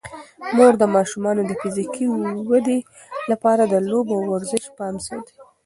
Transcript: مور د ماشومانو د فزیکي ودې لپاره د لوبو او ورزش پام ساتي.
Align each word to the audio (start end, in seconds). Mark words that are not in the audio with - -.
مور 0.55 0.73
د 0.81 0.83
ماشومانو 0.95 1.41
د 1.45 1.51
فزیکي 1.61 2.05
ودې 2.49 2.79
لپاره 3.31 3.63
د 3.65 3.75
لوبو 3.89 4.13
او 4.17 4.23
ورزش 4.31 4.63
پام 4.77 4.95
ساتي. 5.07 5.35